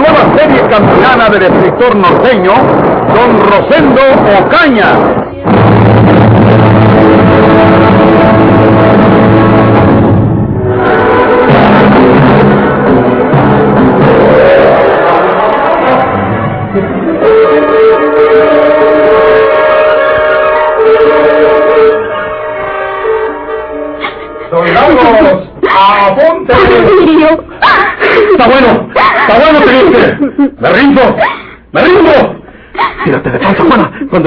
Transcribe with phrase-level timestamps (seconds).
[0.00, 2.52] Nueva serie campilana del escritor norteño,
[3.14, 4.00] Don Rosendo
[4.46, 5.89] Ocaña.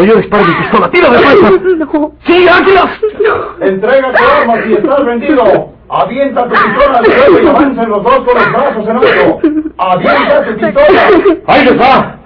[0.04, 1.50] Cuando yo mi pistola, tira de panza.
[2.26, 2.90] ¡Sí, águilas!
[3.62, 5.70] Entrega tu arma si estás vendido.
[5.90, 9.40] Avienta tu pistola al suelo y avancen los dos con los brazos en alto.
[9.78, 11.10] Avienta tu pistola.
[11.48, 12.18] ¡Ahí les va!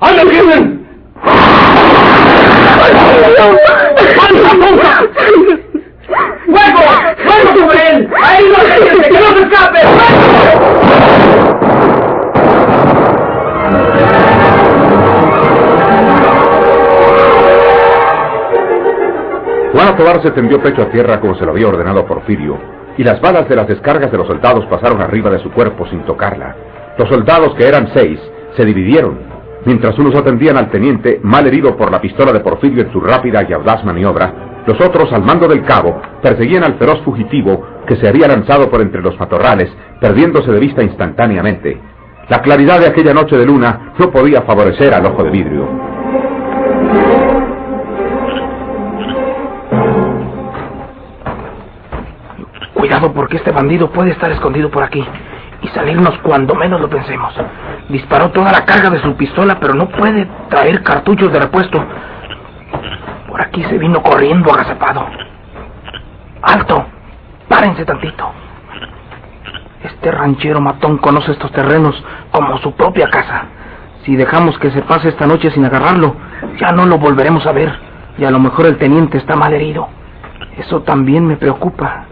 [0.00, 0.86] ¡Ahí lo tienen!
[19.94, 22.58] Tobar se tendió pecho a tierra como se lo había ordenado Porfirio,
[22.96, 26.00] y las balas de las descargas de los soldados pasaron arriba de su cuerpo sin
[26.00, 26.56] tocarla.
[26.98, 28.18] Los soldados, que eran seis,
[28.56, 29.18] se dividieron,
[29.64, 33.46] mientras unos atendían al teniente, mal herido por la pistola de Porfirio en su rápida
[33.48, 38.08] y audaz maniobra, los otros, al mando del cabo, perseguían al feroz fugitivo que se
[38.08, 39.70] había lanzado por entre los matorrales,
[40.00, 41.78] perdiéndose de vista instantáneamente.
[42.28, 45.95] La claridad de aquella noche de luna no podía favorecer al ojo de vidrio.
[53.14, 55.06] Porque este bandido puede estar escondido por aquí
[55.62, 57.34] y salirnos cuando menos lo pensemos.
[57.88, 61.84] Disparó toda la carga de su pistola, pero no puede traer cartuchos de repuesto.
[63.28, 65.06] Por aquí se vino corriendo agazapado.
[66.42, 66.86] ¡Alto!
[67.48, 68.30] ¡Párense tantito!
[69.82, 72.02] Este ranchero matón conoce estos terrenos
[72.32, 73.44] como su propia casa.
[74.04, 76.16] Si dejamos que se pase esta noche sin agarrarlo,
[76.58, 77.72] ya no lo volveremos a ver.
[78.18, 79.88] Y a lo mejor el teniente está mal herido.
[80.56, 82.04] Eso también me preocupa.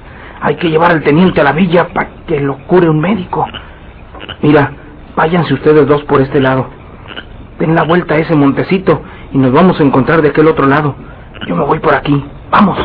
[0.45, 3.47] Hay que llevar al teniente a la villa para que lo cure un médico.
[4.43, 4.73] Mira,
[5.17, 6.67] váyanse ustedes dos por este lado.
[7.59, 9.01] Den la vuelta a ese montecito
[9.33, 10.97] y nos vamos a encontrar de aquel otro lado.
[11.47, 12.23] Yo me voy por aquí.
[12.51, 12.79] Vamos.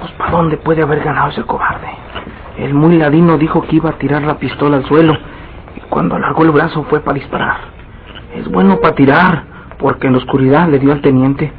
[0.00, 1.88] Pues ¿para dónde puede haber ganado ese cobarde?
[2.56, 5.14] El muy ladino dijo que iba a tirar la pistola al suelo
[5.76, 7.56] y cuando alargó el brazo fue para disparar.
[8.34, 9.44] Es bueno para tirar,
[9.78, 11.52] porque en la oscuridad le dio al teniente.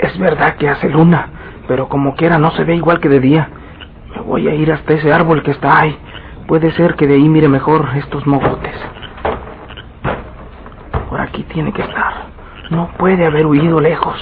[0.00, 1.28] Es verdad que hace luna,
[1.68, 3.50] pero como quiera no se ve igual que de día.
[4.16, 5.96] Me voy a ir hasta ese árbol que está ahí.
[6.46, 8.74] Puede ser que de ahí mire mejor estos mogotes.
[11.08, 12.14] Por aquí tiene que estar.
[12.70, 14.16] No puede haber huido lejos.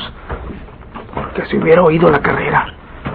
[1.14, 2.66] Porque si hubiera oído la carrera,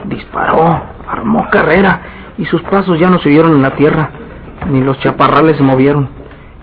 [0.06, 2.02] disparó, armó carrera
[2.38, 4.10] y sus pasos ya no se oyeron en la tierra,
[4.70, 6.08] ni los chaparrales se movieron.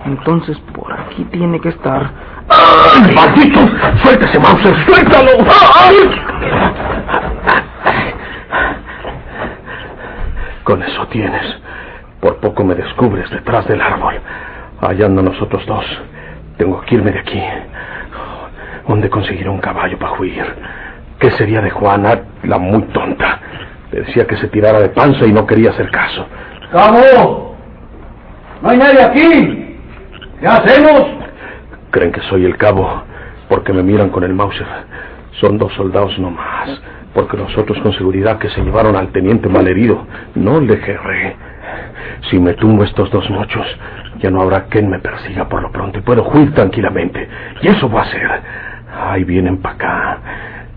[0.06, 2.29] Entonces por aquí tiene que estar.
[2.50, 3.60] ¡Ay, ¡Maldito!
[4.02, 4.74] ¡Suéltese, Mauser!
[4.84, 5.30] ¡Suéltalo!
[10.64, 11.56] Con eso tienes.
[12.20, 14.20] Por poco me descubres detrás del árbol.
[14.80, 15.84] Hallando nosotros dos.
[16.58, 17.42] Tengo que irme de aquí.
[18.86, 20.44] ¿Dónde conseguiré un caballo para huir?
[21.18, 23.38] ¿Qué sería de Juana, la muy tonta?
[23.92, 26.26] Le decía que se tirara de panza y no quería hacer caso.
[26.72, 27.56] ¡Cabo!
[28.62, 29.78] ¿No hay nadie aquí?
[30.40, 31.06] ¿Qué hacemos?
[31.90, 33.02] Creen que soy el cabo
[33.48, 34.66] porque me miran con el Mauser.
[35.40, 36.80] Son dos soldados no más,
[37.12, 40.06] porque nosotros con seguridad que se llevaron al teniente malherido.
[40.34, 41.36] No le jerré.
[42.30, 43.66] Si me tumbo estos dos mochos,
[44.20, 47.28] ya no habrá quien me persiga por lo pronto y puedo huir tranquilamente.
[47.60, 48.42] Y eso va a ser.
[48.94, 50.18] Ahí vienen para acá.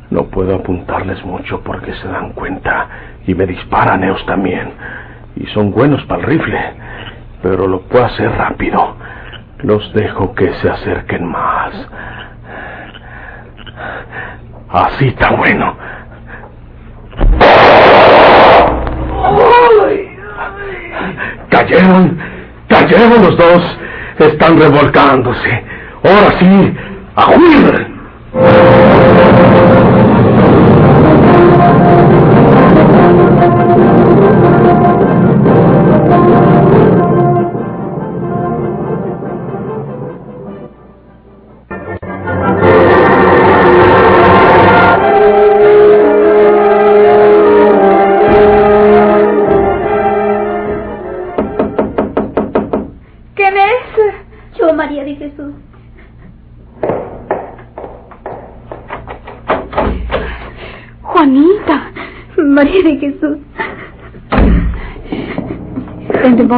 [0.09, 2.88] No puedo apuntarles mucho porque se dan cuenta
[3.27, 4.69] y me disparan ellos también.
[5.36, 6.59] Y son buenos para el rifle,
[7.42, 8.95] pero lo puedo hacer rápido.
[9.59, 11.73] Los dejo que se acerquen más.
[14.69, 15.77] Así está bueno.
[21.50, 22.19] Cayeron,
[22.67, 23.79] cayeron los dos.
[24.19, 25.63] Están revolcándose.
[26.03, 26.75] Ahora sí,
[27.15, 27.94] a huir.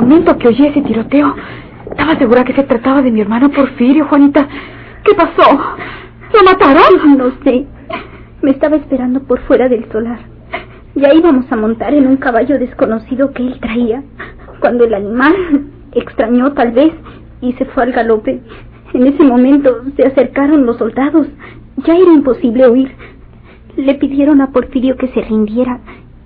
[0.05, 1.35] Momento que oí ese tiroteo,
[1.89, 4.47] estaba segura que se trataba de mi hermano Porfirio, Juanita.
[5.03, 5.59] ¿Qué pasó?
[6.31, 7.17] ¿Lo mataron?
[7.17, 7.65] No sé.
[8.43, 10.19] Me estaba esperando por fuera del solar.
[10.93, 14.03] Ya íbamos a montar en un caballo desconocido que él traía,
[14.59, 15.33] cuando el animal
[15.93, 16.93] extrañó tal vez
[17.41, 18.41] y se fue al galope.
[18.93, 21.25] En ese momento se acercaron los soldados.
[21.77, 22.91] Ya era imposible huir.
[23.75, 25.79] Le pidieron a Porfirio que se rindiera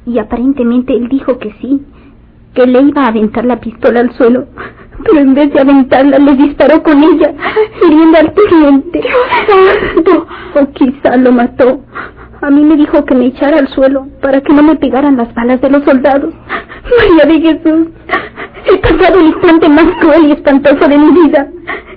[0.06, 1.82] y aparentemente él dijo que sí,
[2.54, 4.48] que le iba a aventar la pistola al suelo,
[5.04, 7.34] pero en vez de aventarla le disparó con ella,
[7.84, 9.02] hiriendo al teniente.
[10.56, 11.82] O quizá lo mató.
[12.42, 15.34] A mí me dijo que me echara al suelo para que no me pegaran las
[15.34, 16.34] balas de los soldados.
[16.98, 17.88] María de Jesús,
[18.66, 21.48] he pasado el instante más cruel y espantoso de mi vida.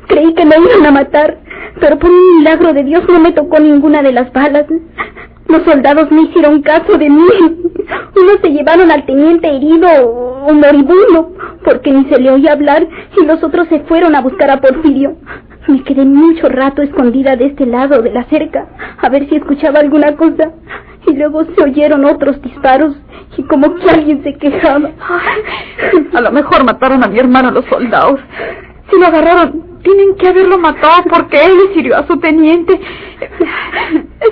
[0.08, 1.38] Creí que me iban a matar,
[1.80, 4.66] pero por un milagro de Dios no me tocó ninguna de las balas.
[5.52, 7.28] Los soldados no hicieron caso de mí.
[8.16, 9.86] Unos se llevaron al teniente herido
[10.46, 12.88] o moribundo, porque ni se le oía hablar,
[13.20, 15.18] y los otros se fueron a buscar a Porfirio.
[15.68, 18.66] Me quedé mucho rato escondida de este lado de la cerca,
[18.96, 20.52] a ver si escuchaba alguna cosa,
[21.06, 22.96] y luego se oyeron otros disparos,
[23.36, 24.90] y como que alguien se quejaba.
[26.14, 28.20] A lo mejor mataron a mi hermano los soldados.
[28.90, 32.80] Si lo agarraron, tienen que haberlo matado porque él le sirvió a su teniente.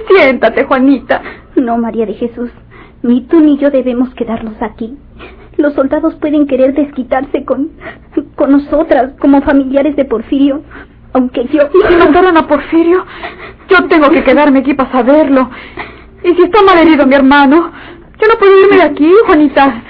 [0.09, 1.23] Siéntate, Juanita.
[1.57, 2.51] No, María de Jesús.
[3.03, 4.97] Ni tú ni yo debemos quedarnos aquí.
[5.57, 7.71] Los soldados pueden querer desquitarse con,
[8.37, 10.63] con nosotras como familiares de Porfirio,
[11.13, 11.63] aunque yo...
[11.75, 13.05] ¿Y si mataron a Porfirio?
[13.69, 15.51] Yo tengo que quedarme aquí para saberlo.
[16.25, 17.73] ¿Y si está mal herido mi hermano?
[18.21, 19.83] Yo no puedo irme de aquí, Juanita.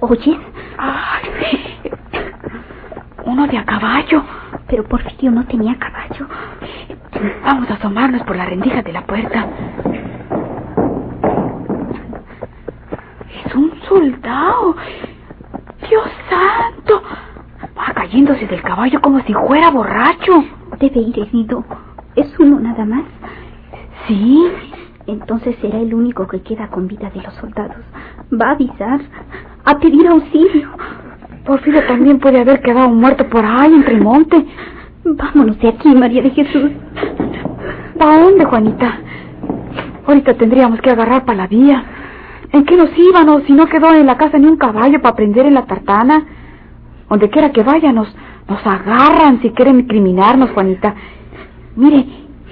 [0.00, 0.36] ¿Oyes?
[3.38, 4.24] Uno de a caballo.
[4.66, 6.26] Pero Porfirio no tenía caballo.
[7.44, 9.46] Vamos a asomarnos por la rendija de la puerta.
[13.46, 14.74] Es un soldado.
[15.88, 17.00] Dios santo.
[17.78, 20.44] Va cayéndose del caballo como si fuera borracho.
[20.80, 21.64] Debe ir herido.
[22.16, 23.04] ¿Es uno nada más?
[24.08, 24.50] Sí.
[25.06, 27.84] Entonces será el único que queda con vida de los soldados.
[28.32, 29.00] Va a avisar,
[29.64, 30.70] a pedir auxilio.
[31.48, 34.44] Porfirio también puede haber quedado muerto por ahí entre el monte.
[35.02, 36.70] Vámonos de aquí, María de Jesús.
[37.98, 38.98] ¿Para dónde, Juanita?
[40.06, 41.82] Ahorita tendríamos que agarrar para la vía.
[42.52, 45.46] ¿En qué nos íbamos si no quedó en la casa ni un caballo para prender
[45.46, 46.22] en la tartana?
[47.08, 48.14] Donde quiera que vaya, nos,
[48.46, 50.94] agarran si quieren criminarnos, Juanita.
[51.76, 52.04] Mire,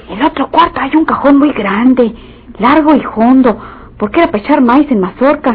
[0.08, 2.14] en el otro cuarto hay un cajón muy grande,
[2.58, 3.58] largo y hondo,
[3.98, 5.54] porque era para echar maíz en mazorca,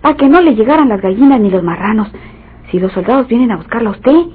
[0.00, 2.10] para que no le llegaran las gallinas ni los marranos.
[2.74, 4.26] Si los soldados vienen a buscarla a usted,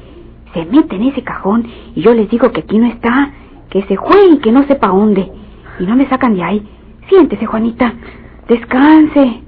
[0.54, 3.34] se mete en ese cajón y yo les digo que aquí no está,
[3.70, 5.30] que se juegue y que no sepa dónde.
[5.78, 6.66] Y no me sacan de ahí.
[7.10, 7.96] Siéntese, Juanita.
[8.48, 9.42] Descanse.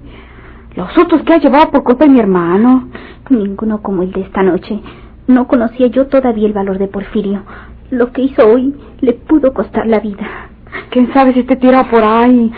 [0.76, 2.90] Los otros que ha llevado por culpa de mi hermano.
[3.30, 4.82] Ninguno como el de esta noche.
[5.26, 7.44] No conocía yo todavía el valor de Porfirio.
[7.92, 10.50] Lo que hizo hoy le pudo costar la vida.
[10.90, 12.52] ¿Quién sabe si te tira por ahí?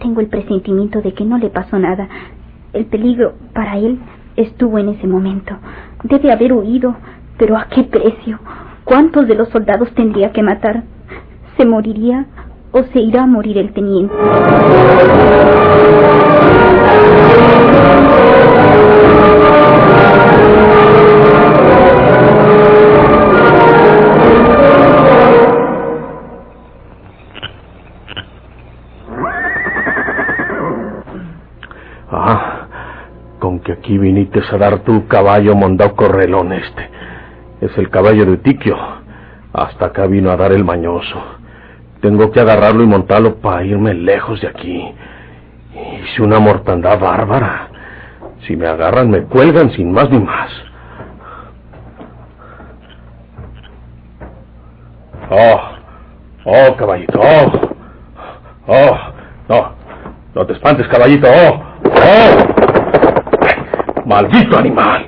[0.00, 2.06] Tengo el presentimiento de que no le pasó nada.
[2.74, 3.98] El peligro para él
[4.38, 5.56] estuvo en ese momento.
[6.04, 6.96] Debe haber huido,
[7.36, 8.38] pero ¿a qué precio?
[8.84, 10.84] ¿Cuántos de los soldados tendría que matar?
[11.56, 12.26] ¿Se moriría
[12.72, 14.14] o se irá a morir el teniente?
[33.88, 36.90] Aquí viniste a dar tu caballo mondao correlón este.
[37.62, 38.76] Es el caballo de Tiquio.
[39.50, 41.18] Hasta acá vino a dar el mañoso.
[42.02, 44.94] Tengo que agarrarlo y montarlo para irme lejos de aquí.
[46.02, 47.68] Hice una mortandad bárbara.
[48.46, 50.50] Si me agarran, me cuelgan sin más ni más.
[55.30, 55.60] Oh,
[56.44, 57.74] oh, caballito, oh,
[58.66, 58.98] oh,
[59.48, 59.72] no,
[60.34, 62.57] no te espantes, caballito, oh, oh.
[64.08, 65.06] Maldito animal.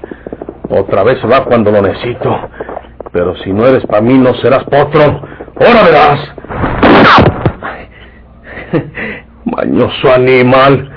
[0.68, 2.36] Otra vez va cuando lo necesito.
[3.10, 5.22] Pero si no eres para mí, no serás potro.
[5.58, 6.34] Ahora verás.
[9.46, 10.92] Mañoso animal.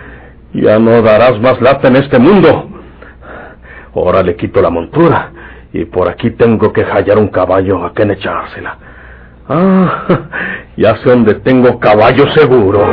[0.51, 2.69] Ya no darás más lata en este mundo.
[3.95, 5.31] Ahora le quito la montura.
[5.71, 8.77] Y por aquí tengo que hallar un caballo a quien echársela.
[9.47, 10.03] Ah,
[10.75, 12.85] ya sé dónde tengo caballo seguro.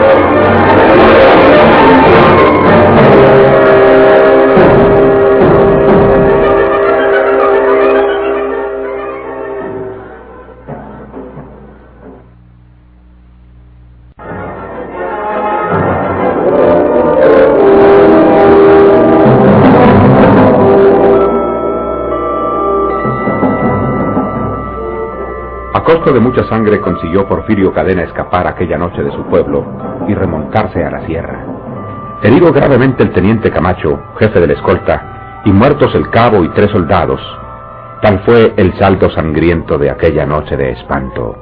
[25.90, 29.66] Costo de mucha sangre consiguió Porfirio Cadena escapar aquella noche de su pueblo
[30.06, 31.44] y remontarse a la sierra.
[32.22, 36.70] Herido gravemente el teniente Camacho, jefe de la escolta, y muertos el cabo y tres
[36.70, 37.20] soldados,
[38.02, 41.36] tal fue el saldo sangriento de aquella noche de espanto.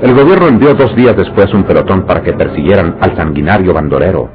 [0.00, 4.30] El gobierno envió dos días después un pelotón para que persiguieran al sanguinario bandolero,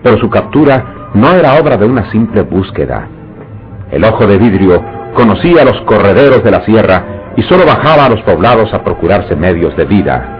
[0.00, 3.08] pero su captura no era obra de una simple búsqueda.
[3.90, 4.80] El ojo de vidrio
[5.14, 9.74] conocía los correderos de la sierra y solo bajaba a los poblados a procurarse medios
[9.74, 10.36] de vida.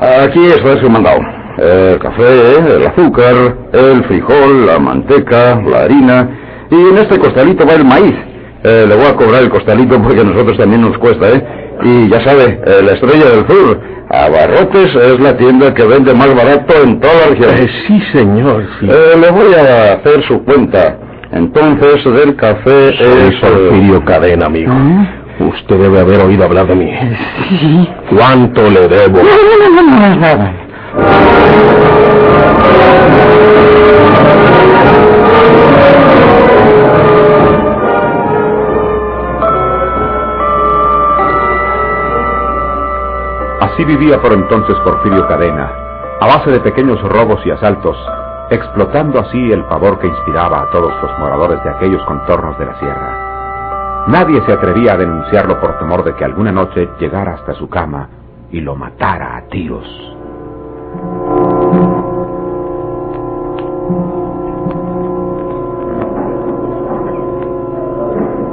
[0.00, 1.20] Aquí está su mandado.
[1.58, 3.34] El café, el azúcar,
[3.72, 6.28] el frijol, la manteca, la harina.
[6.70, 8.14] Y en este costalito va el maíz.
[8.62, 11.44] Eh, le voy a cobrar el costalito porque a nosotros también nos cuesta, ¿eh?
[11.82, 13.78] Y ya sabe, eh, la estrella del sur,
[14.08, 17.50] Abarrotes es la tienda que vende más barato en toda la región.
[17.58, 18.88] Eh, sí, señor, sí.
[18.88, 20.98] Eh, le voy a hacer su cuenta.
[21.34, 23.00] Entonces, del café es...
[23.00, 24.72] eh, Porfirio Cadena, amigo.
[25.40, 26.90] Usted debe haber oído hablar de mí.
[27.48, 27.88] Sí.
[28.16, 29.18] ¿Cuánto le debo?
[29.18, 30.52] No, no, no, no, no, es nada.
[43.60, 45.72] Así vivía por entonces Porfirio Cadena,
[46.20, 47.96] a base de pequeños robos y asaltos,
[48.50, 52.78] explotando así el pavor que inspiraba a todos los moradores de aquellos contornos de la
[52.78, 54.04] sierra.
[54.08, 58.08] Nadie se atrevía a denunciarlo por temor de que alguna noche llegara hasta su cama
[58.50, 59.86] y lo matara a tiros.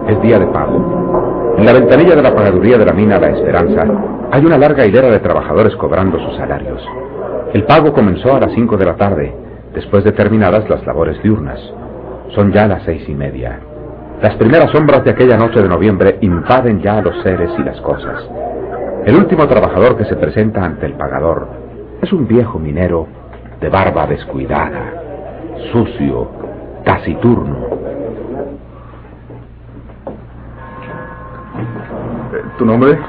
[0.07, 1.55] Es día de pago.
[1.57, 3.85] En la ventanilla de la pagaduría de la mina La Esperanza
[4.31, 6.81] hay una larga hilera de trabajadores cobrando sus salarios.
[7.53, 9.35] El pago comenzó a las cinco de la tarde,
[9.73, 11.59] después de terminadas las labores diurnas.
[12.35, 13.59] Son ya las seis y media.
[14.21, 17.79] Las primeras sombras de aquella noche de noviembre invaden ya a los seres y las
[17.81, 18.23] cosas.
[19.05, 21.47] El último trabajador que se presenta ante el pagador
[22.01, 23.07] es un viejo minero
[23.59, 24.93] de barba descuidada,
[25.71, 26.29] sucio,
[26.83, 27.57] taciturno.
[32.57, 32.99] ¿Tu nombre?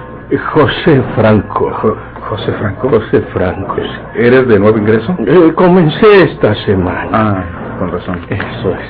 [0.55, 1.97] José Franco.
[2.33, 2.89] José Franco.
[2.89, 3.77] José Franco.
[3.77, 4.21] sí.
[4.21, 5.15] ¿Eres de nuevo ingreso?
[5.27, 7.11] Eh, comencé esta semana.
[7.13, 7.45] Ah,
[7.79, 8.21] con razón.
[8.31, 8.89] Eso es.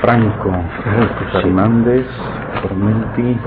[0.00, 0.50] Franco.
[0.82, 1.36] Franco, sí.
[1.36, 2.06] Hernández,
[2.62, 3.38] Formenti.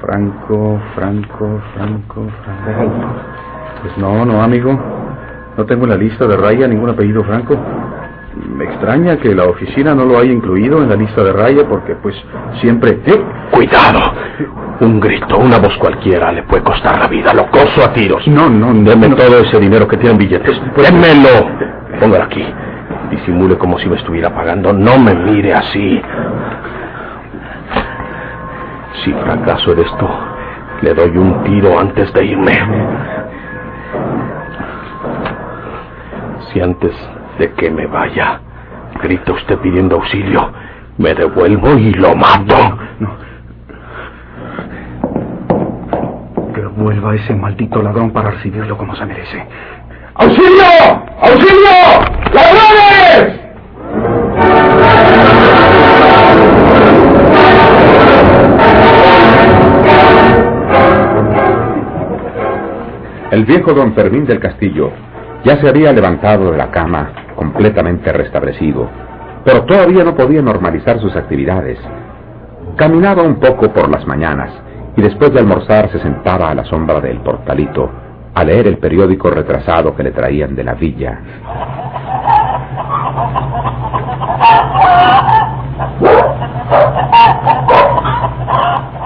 [0.00, 3.06] Franco, Franco, Franco, Franco.
[3.82, 4.78] Pues no, no, amigo.
[5.58, 7.54] No tengo en la lista de raya ningún apellido Franco.
[8.36, 11.94] Me extraña que la oficina no lo haya incluido en la lista de raya porque
[11.94, 12.14] pues
[12.60, 13.00] siempre...
[13.06, 13.24] ¡Eh!
[13.50, 14.12] Cuidado.
[14.80, 17.32] Un grito, una voz cualquiera le puede costar la vida.
[17.32, 18.28] Lo coso a tiros.
[18.28, 18.90] No, no, no.
[18.90, 19.16] Deme no.
[19.16, 20.60] todo ese dinero que tiene en billetes.
[20.76, 21.48] Démelo.
[21.98, 22.44] Póngalo aquí.
[23.10, 24.70] Disimule como si me estuviera pagando.
[24.70, 26.02] No me mire así.
[29.02, 30.10] Si fracaso en esto,
[30.82, 32.52] le doy un tiro antes de irme.
[36.52, 36.92] Si antes
[37.38, 38.40] de que me vaya,
[39.02, 40.50] grita usted pidiendo auxilio,
[40.98, 42.78] me devuelvo y lo mato.
[46.54, 49.46] Que vuelva ese maldito ladrón para recibirlo como se merece.
[50.14, 50.64] ¡Auxilio!
[51.20, 51.76] ¡Auxilio!
[52.32, 53.40] ¡Ladrones!
[63.30, 64.90] El viejo don Fermín del Castillo
[65.44, 68.88] ya se había levantado de la cama, completamente restablecido,
[69.44, 71.78] pero todavía no podía normalizar sus actividades.
[72.76, 74.50] Caminaba un poco por las mañanas
[74.96, 77.90] y después de almorzar se sentaba a la sombra del portalito
[78.34, 81.20] a leer el periódico retrasado que le traían de la villa.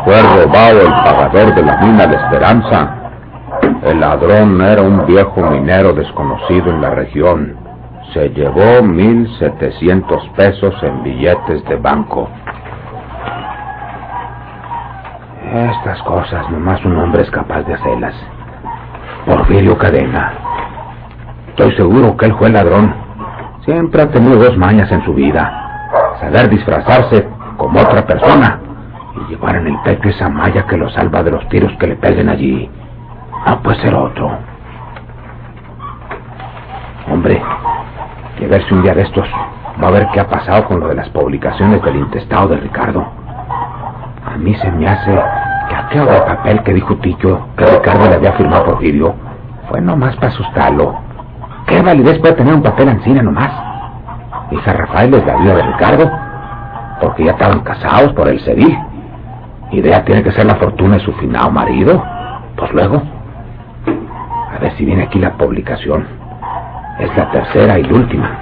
[0.04, 2.96] Fue robado el pagador de la mina La Esperanza.
[3.84, 7.59] El ladrón era un viejo minero desconocido en la región.
[8.12, 12.28] Se llevó mil setecientos pesos en billetes de banco.
[15.52, 18.14] Estas cosas nomás un hombre es capaz de hacerlas.
[19.26, 20.32] Porfirio Cadena.
[21.50, 22.94] Estoy seguro que él fue el ladrón.
[23.64, 25.88] Siempre ha tenido dos mañas en su vida.
[26.20, 28.58] Saber disfrazarse como otra persona
[29.14, 31.96] y llevar en el pecho esa malla que lo salva de los tiros que le
[31.96, 32.68] peguen allí.
[33.46, 34.36] No puede ser otro.
[37.08, 37.42] Hombre,
[38.48, 39.28] que un día de estos
[39.82, 43.06] va a ver qué ha pasado con lo de las publicaciones del intestado de Ricardo.
[44.24, 45.12] A mí se me hace
[45.68, 49.14] que aquel papel que dijo Ticho que Ricardo le había firmado por vídeo
[49.68, 50.98] fue nomás para asustarlo.
[51.66, 53.52] ¿Qué validez puede tener un papel encina nomás?
[54.50, 56.10] Hija Rafael es la vida de Ricardo,
[57.00, 58.76] porque ya estaban casados por el cedil.
[59.70, 62.02] Idea tiene que ser la fortuna de su finado marido.
[62.56, 63.02] Pues luego.
[64.56, 66.19] A ver si viene aquí la publicación.
[67.00, 68.38] Es la tercera y última.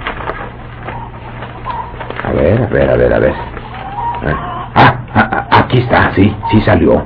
[2.25, 3.35] A ver, a ver, a ver, a ver.
[4.25, 7.05] Ah, ah, ah, aquí está, sí, sí salió.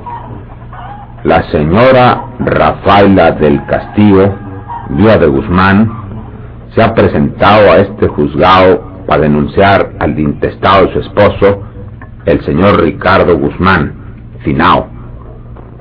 [1.23, 4.33] La señora Rafaela del Castillo,
[4.89, 5.91] viuda de Guzmán,
[6.73, 11.61] se ha presentado a este juzgado para denunciar al intestado de su esposo,
[12.25, 13.93] el señor Ricardo Guzmán,
[14.39, 14.87] finao,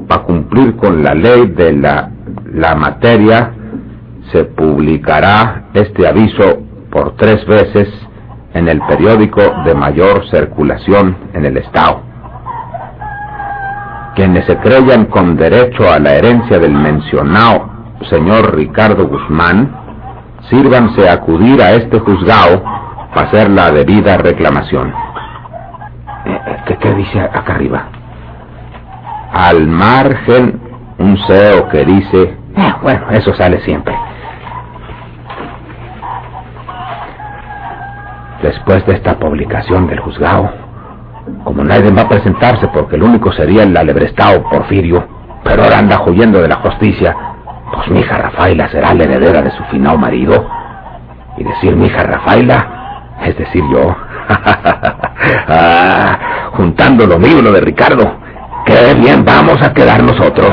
[0.06, 2.10] para cumplir con la ley de la,
[2.52, 3.54] la materia,
[4.32, 7.88] se publicará este aviso por tres veces
[8.54, 12.02] en el periódico de mayor circulación en el Estado.
[14.14, 17.72] Quienes se creyan con derecho a la herencia del mencionado
[18.08, 19.74] señor Ricardo Guzmán,
[20.50, 22.62] sírvanse a acudir a este juzgado
[23.14, 24.92] para hacer la debida reclamación.
[26.24, 27.84] Eh, eh, ¿Qué, qué dice acá arriba?
[29.32, 30.60] Al margen,
[30.98, 32.36] un CEO que dice...
[32.56, 33.94] eh, bueno, eso sale siempre.
[38.42, 40.50] Después de esta publicación del juzgado,
[41.44, 45.06] como nadie va a presentarse porque el único sería el alebrestado Porfirio,
[45.44, 47.16] pero ahora anda huyendo de la justicia,
[47.72, 50.44] pues mi hija Rafaela será la heredera de su finado marido.
[51.36, 53.94] Y decir mi hija Rafaela, es decir yo.
[55.48, 56.18] ah,
[56.52, 58.18] juntando lo mío y lo de Ricardo,
[58.66, 60.52] qué bien vamos a quedar nosotros.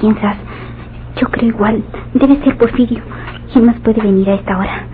[0.00, 0.36] Piensas.
[1.20, 1.82] Yo creo igual.
[2.14, 3.02] Debe ser Porfirio.
[3.52, 4.86] ¿Quién más puede venir a esta hora?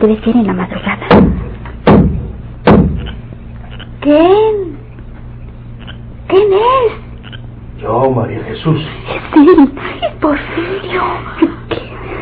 [0.00, 1.06] Debe ser en la madrugada.
[4.00, 4.76] ¿Quién?
[6.28, 7.82] ¿Quién es?
[7.82, 8.80] Yo, María Jesús.
[9.08, 9.72] Es él.
[10.02, 11.02] Es Porfirio.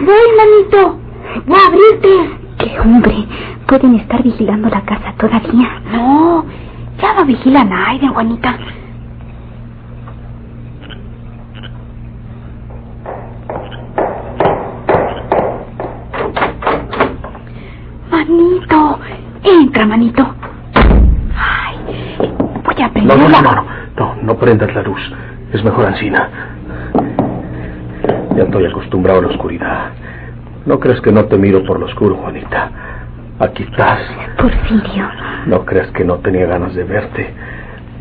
[0.00, 0.98] Voy, manito.
[1.46, 2.40] Voy a abrirte.
[2.58, 3.26] ¡Qué hombre!
[3.66, 5.80] Pueden estar vigilando la casa todavía.
[5.92, 6.44] No,
[7.00, 8.58] ya no vigilan a Aiden, Juanita.
[18.10, 18.98] Manito,
[19.42, 20.34] entra, manito.
[21.36, 21.76] Ay,
[22.64, 23.64] voy a No, no, no, no, no,
[23.96, 25.00] no, no prendas la luz.
[25.52, 26.28] Es mejor Ancina.
[28.36, 29.90] Ya estoy acostumbrado a la oscuridad.
[30.64, 32.70] ¿No crees que no te miro por lo oscuro, Juanita?
[33.40, 33.98] Aquí estás.
[34.38, 35.08] Porfirio.
[35.46, 37.34] No creas que no tenía ganas de verte.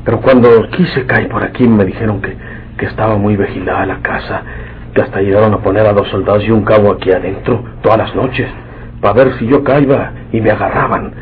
[0.06, 2.38] Pero cuando quise caer por aquí me dijeron que,
[2.78, 4.44] que estaba muy vigilada la casa,
[4.94, 8.16] que hasta llegaron a poner a dos soldados y un cabo aquí adentro todas las
[8.16, 8.48] noches,
[9.02, 11.14] para ver si yo caía y me agarraban.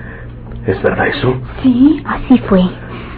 [0.65, 1.33] ¿Es verdad eso?
[1.63, 2.61] Sí, Así fue.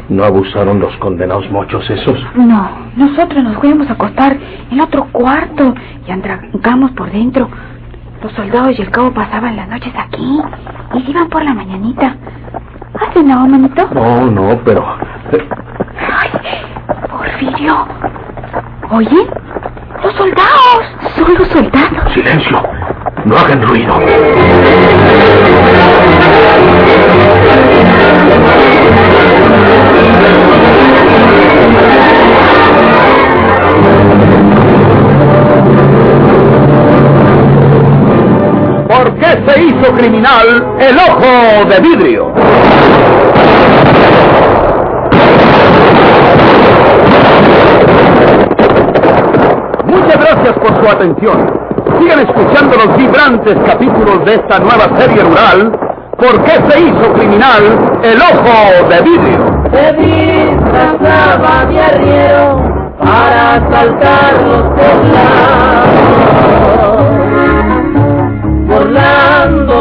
[0.09, 2.17] ¿No abusaron los condenados mochos esos?
[2.35, 2.89] no.
[2.95, 4.35] Nosotros nos fuimos a acostar
[4.71, 5.73] en otro cuarto
[6.07, 7.47] y entramos por dentro.
[8.21, 10.41] Los soldados y el cabo pasaban las noches aquí
[10.95, 12.15] y se iban por la mañanita.
[12.99, 13.87] ¿Has cenado, manito?
[13.93, 14.83] No, no, pero...
[15.31, 16.29] Ay,
[17.09, 17.85] Porfirio.
[18.89, 19.27] ¿Oyen?
[20.03, 21.13] ¡Los soldados!
[21.15, 22.13] ¡Son los soldados!
[22.13, 22.61] Silencio.
[23.25, 23.93] No hagan ruido.
[39.49, 42.33] Se hizo criminal el ojo de vidrio?
[49.85, 51.51] Muchas gracias por su atención.
[51.99, 55.71] Sigan escuchando los vibrantes capítulos de esta nueva serie rural.
[56.17, 59.63] ¿Por qué se hizo criminal el ojo de vidrio?
[59.71, 62.61] Se disfrazaba de arriero
[62.99, 65.69] para asaltar los poblados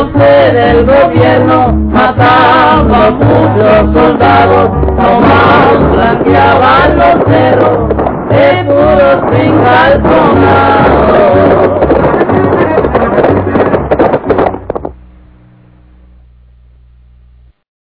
[0.01, 7.89] usted del gobierno mataba a muchos soldados, nomás blanqueaban los cerros
[8.29, 10.03] de puros pingales